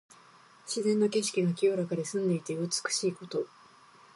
[0.65, 3.45] 自然の景色が清らかで澄んでいて美しいこと。